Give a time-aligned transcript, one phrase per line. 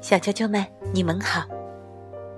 [0.00, 1.42] 小啾啾们，你们好，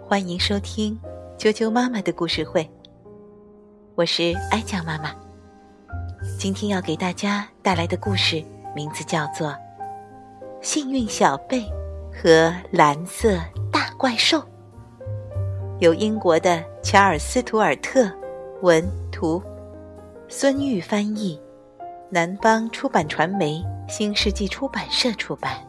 [0.02, 0.98] 欢迎收听
[1.36, 2.66] 啾啾妈妈的故事会。
[3.94, 5.14] 我是哀酱妈妈，
[6.38, 8.42] 今天要给大家带来的故事
[8.74, 9.48] 名字叫做
[10.62, 11.64] 《幸运小贝
[12.10, 13.38] 和蓝色
[13.70, 14.38] 大怪兽》，
[15.80, 18.10] 由英国的乔尔斯·图尔特
[18.62, 19.42] 文图，
[20.28, 21.38] 孙玉翻译，
[22.08, 25.65] 南方出版传媒新世纪出版社出版。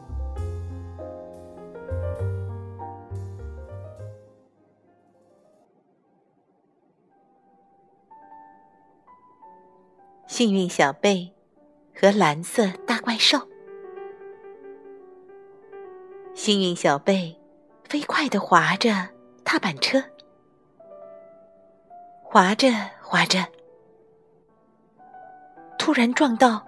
[10.37, 11.33] 幸运小贝
[11.99, 13.39] 和蓝色大怪兽。
[16.35, 17.35] 幸运小贝
[17.89, 18.91] 飞快地划着
[19.43, 19.99] 踏板车，
[22.21, 22.69] 划着
[23.01, 23.43] 划着，
[25.79, 26.63] 突然撞到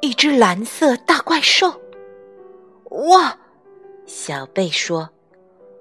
[0.00, 1.74] 一只蓝色大怪兽。
[2.84, 3.36] 哇！
[4.06, 5.10] 小贝说：“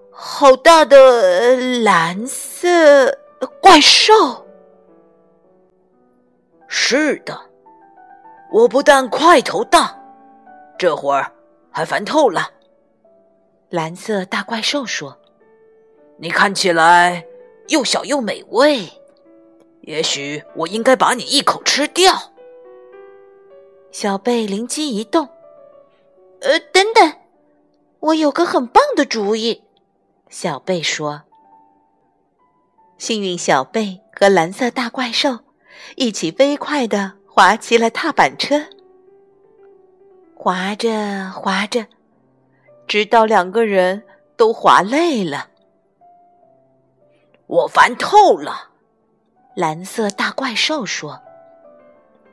[0.09, 3.15] 好大的蓝色
[3.61, 4.43] 怪兽！”
[6.67, 7.39] 是的，
[8.51, 9.97] 我不但块头大，
[10.77, 11.31] 这会儿
[11.71, 12.51] 还烦透了。
[13.69, 15.17] 蓝色大怪兽说
[16.19, 17.25] ：“你看起来
[17.67, 18.89] 又小又美味，
[19.81, 22.13] 也许我应该把你一口吃掉。”
[23.91, 25.27] 小贝灵机一动
[26.41, 27.13] ：“呃，等等，
[27.99, 29.63] 我有个很棒的主意。”
[30.29, 31.23] 小贝说
[32.97, 35.39] ：“幸运小贝和蓝色大怪兽。”
[35.95, 38.65] 一起飞快地划起了踏板车，
[40.35, 41.85] 划着划着，
[42.87, 44.03] 直到两个人
[44.35, 45.49] 都划累了。
[47.47, 48.69] 我烦透了，
[49.55, 51.21] 蓝色大怪兽说：“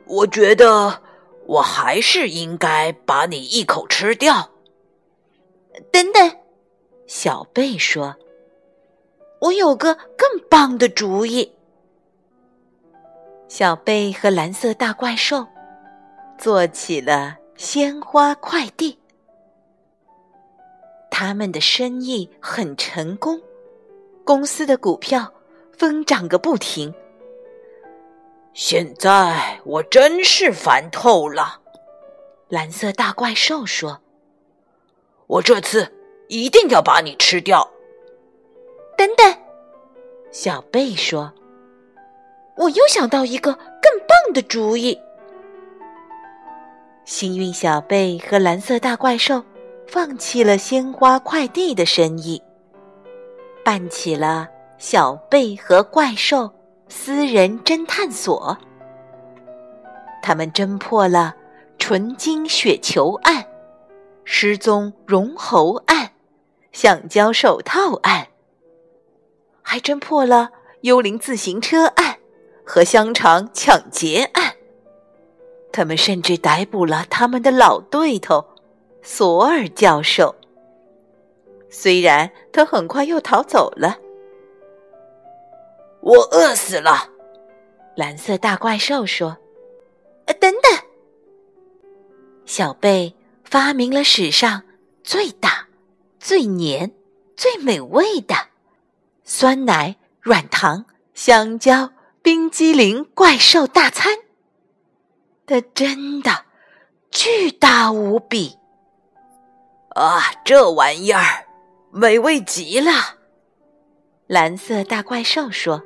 [0.05, 1.01] 我觉得
[1.45, 4.51] 我还是应该把你一口吃掉。”
[5.91, 6.37] 等等，
[7.07, 8.15] 小贝说
[9.39, 11.53] ：“我有个更棒的主意。”
[13.47, 15.47] 小贝和蓝色大怪兽
[16.37, 18.99] 做起了鲜花快递，
[21.11, 23.39] 他们的生意很成功，
[24.25, 25.31] 公司的股票
[25.77, 26.93] 疯涨个不停。
[28.53, 31.61] 现在我真是烦透了，
[32.49, 34.01] 蓝色大怪兽说
[35.27, 35.93] ：“我这次
[36.27, 37.69] 一定要把你吃掉。”
[38.97, 39.37] 等等，
[40.31, 41.31] 小贝说。
[42.55, 44.99] 我又想到一个更棒的主意。
[47.03, 49.43] 幸运小贝和蓝色大怪兽
[49.87, 52.41] 放弃了鲜花快递的生意，
[53.63, 56.51] 办起了小贝和怪兽
[56.87, 58.57] 私人侦探所。
[60.23, 61.35] 他们侦破了
[61.77, 63.45] 纯金雪球案、
[64.23, 66.09] 失踪绒猴案、
[66.71, 68.27] 橡胶手套案，
[69.61, 70.49] 还侦破了
[70.81, 72.17] 幽灵自行车案。
[72.65, 74.55] 和香肠抢劫案，
[75.71, 78.43] 他们甚至逮捕了他们的老对头
[79.03, 80.35] 索尔教授。
[81.69, 83.99] 虽然他很快又逃走了。
[86.01, 87.09] 我饿死了，
[87.95, 89.37] 蓝色大怪兽说
[90.25, 90.71] ：“呃，等等，
[92.45, 94.63] 小贝发明了史上
[95.03, 95.67] 最大、
[96.19, 96.91] 最黏、
[97.35, 98.35] 最美味的
[99.23, 101.91] 酸奶、软糖、香蕉。”
[102.25, 104.17] 冰激凌怪兽大餐，
[105.45, 106.45] 它真的
[107.11, 108.57] 巨大无比
[109.89, 110.33] 啊！
[110.43, 111.45] 这玩意儿
[111.91, 112.91] 美味极了。
[114.25, 115.83] 蓝色大怪兽说：“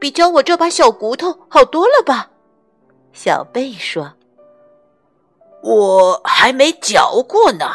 [0.00, 2.32] 比教我这把小骨头好多了吧？”
[3.14, 4.12] 小贝说
[5.62, 7.66] ：“我还没嚼过呢。”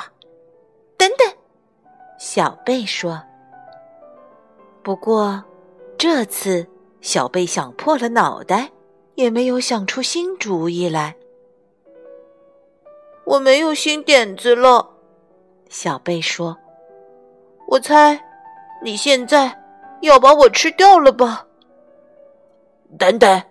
[0.99, 1.33] 等等，
[2.19, 3.23] 小贝说
[4.83, 5.41] ：“不过
[5.97, 6.67] 这次。”
[7.07, 8.69] 小贝想破了脑袋，
[9.15, 11.15] 也没有想出新主意来。
[13.23, 14.89] 我没有新点子了，
[15.69, 16.57] 小贝说
[17.69, 18.21] ：“我猜
[18.83, 19.57] 你现在
[20.01, 21.47] 要把我吃掉了吧？”
[22.99, 23.41] 等等，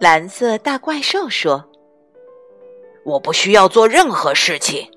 [0.00, 1.62] 蓝色大怪兽说
[3.04, 4.90] ：“我不需要做任何事情，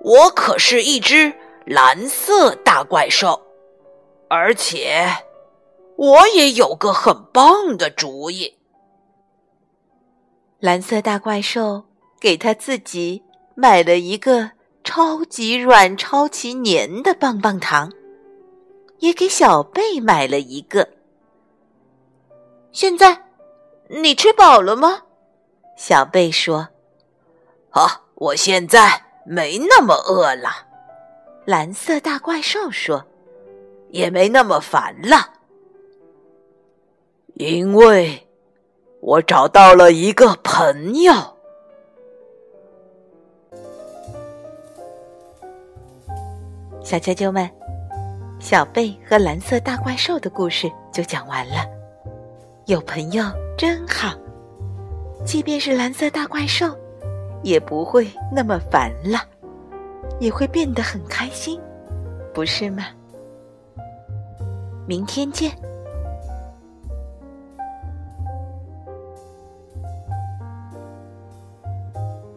[0.00, 1.32] 我可是一只
[1.66, 3.40] 蓝色大怪兽，
[4.28, 5.06] 而且……”
[5.96, 8.58] 我也有个很棒的主意。
[10.58, 11.84] 蓝色大怪兽
[12.18, 13.22] 给他自己
[13.54, 14.52] 买了一个
[14.82, 17.92] 超级软、超级黏的棒棒糖，
[18.98, 20.88] 也给小贝买了一个。
[22.72, 23.26] 现在
[23.88, 25.02] 你吃饱了吗？
[25.76, 26.68] 小贝说
[27.70, 30.50] ：“好，我现在没那么饿了。
[31.44, 33.04] 蓝色大怪兽说
[33.90, 35.33] ：“也没那么烦了，
[37.34, 38.26] 因为
[39.00, 41.12] 我找到了一个朋友。”
[46.84, 47.50] 小啾啾们，
[48.38, 51.64] 小贝和蓝色大怪兽的故事就讲完了。
[52.66, 53.24] 有朋友
[53.58, 54.14] 真好，
[55.24, 56.66] 即便是蓝色大怪兽，
[57.42, 59.18] 也不会那么烦了，
[60.20, 61.60] 也会变得很开心，
[62.32, 62.84] 不是吗？
[64.86, 65.50] 明天见。